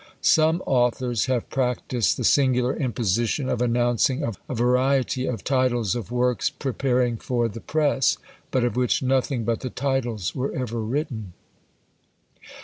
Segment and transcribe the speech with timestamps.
[0.23, 6.49] Some authors have practised the singular imposition of announcing a variety of titles of works
[6.49, 8.17] preparing for the press,
[8.49, 11.33] but of which nothing but the titles were ever written.